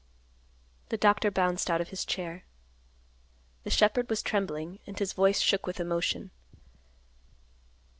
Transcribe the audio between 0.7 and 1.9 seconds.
The doctor bounced out of